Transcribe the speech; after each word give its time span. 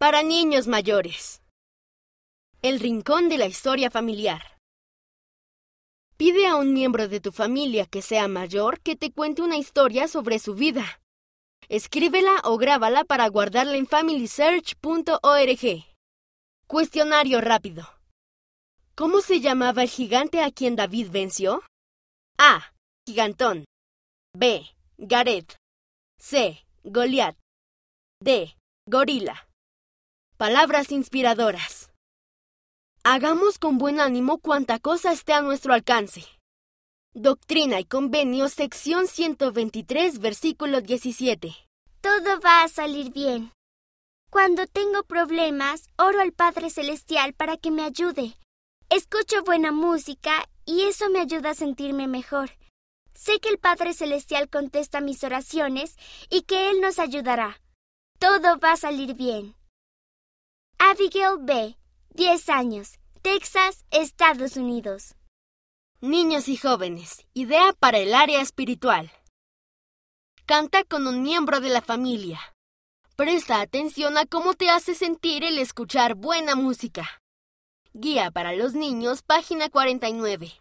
Para 0.00 0.22
niños 0.22 0.66
mayores. 0.66 1.42
El 2.62 2.80
rincón 2.80 3.28
de 3.28 3.36
la 3.36 3.44
historia 3.44 3.90
familiar. 3.90 4.56
Pide 6.16 6.46
a 6.46 6.56
un 6.56 6.72
miembro 6.72 7.06
de 7.06 7.20
tu 7.20 7.32
familia 7.32 7.84
que 7.84 8.00
sea 8.00 8.26
mayor 8.26 8.80
que 8.80 8.96
te 8.96 9.12
cuente 9.12 9.42
una 9.42 9.58
historia 9.58 10.08
sobre 10.08 10.38
su 10.38 10.54
vida. 10.54 11.02
Escríbela 11.68 12.40
o 12.44 12.56
grábala 12.56 13.04
para 13.04 13.28
guardarla 13.28 13.76
en 13.76 13.86
familysearch.org. 13.86 15.84
Cuestionario 16.66 17.42
rápido. 17.42 17.86
¿Cómo 18.94 19.20
se 19.20 19.40
llamaba 19.40 19.82
el 19.82 19.90
gigante 19.90 20.42
a 20.42 20.50
quien 20.50 20.76
David 20.76 21.10
venció? 21.10 21.62
A. 22.38 22.72
Gigantón. 23.06 23.66
B. 24.34 24.64
Gareth. 24.96 25.56
C. 26.18 26.64
Goliat. 26.84 27.36
D. 28.22 28.56
Gorila. 28.86 29.49
Palabras 30.40 30.90
inspiradoras. 30.90 31.90
Hagamos 33.04 33.58
con 33.58 33.76
buen 33.76 34.00
ánimo 34.00 34.38
cuanta 34.38 34.78
cosa 34.78 35.12
esté 35.12 35.34
a 35.34 35.42
nuestro 35.42 35.74
alcance. 35.74 36.24
Doctrina 37.12 37.78
y 37.78 37.84
Convenio, 37.84 38.48
sección 38.48 39.06
123, 39.06 40.18
versículo 40.18 40.80
17. 40.80 41.54
Todo 42.00 42.40
va 42.40 42.62
a 42.62 42.68
salir 42.68 43.12
bien. 43.12 43.52
Cuando 44.30 44.66
tengo 44.66 45.02
problemas, 45.02 45.90
oro 45.98 46.22
al 46.22 46.32
Padre 46.32 46.70
Celestial 46.70 47.34
para 47.34 47.58
que 47.58 47.70
me 47.70 47.82
ayude. 47.82 48.34
Escucho 48.88 49.42
buena 49.44 49.72
música 49.72 50.48
y 50.64 50.84
eso 50.84 51.10
me 51.10 51.20
ayuda 51.20 51.50
a 51.50 51.54
sentirme 51.54 52.08
mejor. 52.08 52.48
Sé 53.12 53.40
que 53.40 53.50
el 53.50 53.58
Padre 53.58 53.92
Celestial 53.92 54.48
contesta 54.48 55.02
mis 55.02 55.22
oraciones 55.22 55.96
y 56.30 56.44
que 56.44 56.70
Él 56.70 56.80
nos 56.80 56.98
ayudará. 56.98 57.60
Todo 58.18 58.58
va 58.58 58.72
a 58.72 58.76
salir 58.78 59.12
bien. 59.12 59.59
Abigail 61.00 61.38
B., 61.40 61.78
10 62.10 62.48
años, 62.50 62.98
Texas, 63.22 63.86
Estados 63.90 64.58
Unidos. 64.58 65.14
Niños 66.02 66.46
y 66.46 66.58
jóvenes, 66.58 67.26
idea 67.32 67.72
para 67.72 67.96
el 67.96 68.12
área 68.12 68.42
espiritual. 68.42 69.10
Canta 70.44 70.84
con 70.84 71.06
un 71.06 71.22
miembro 71.22 71.60
de 71.60 71.70
la 71.70 71.80
familia. 71.80 72.38
Presta 73.16 73.62
atención 73.62 74.18
a 74.18 74.26
cómo 74.26 74.52
te 74.52 74.68
hace 74.68 74.94
sentir 74.94 75.42
el 75.42 75.56
escuchar 75.56 76.16
buena 76.16 76.54
música. 76.54 77.22
Guía 77.94 78.30
para 78.30 78.52
los 78.52 78.74
niños, 78.74 79.22
página 79.22 79.70
49. 79.70 80.52